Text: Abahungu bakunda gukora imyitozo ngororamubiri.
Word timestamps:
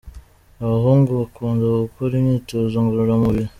Abahungu 0.63 1.09
bakunda 1.19 1.63
gukora 1.83 2.13
imyitozo 2.21 2.75
ngororamubiri. 2.83 3.49